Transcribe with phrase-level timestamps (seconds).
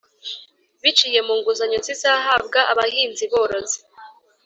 [0.81, 3.79] biciye mu nguzanyo zizahabwa abahinzi borozi.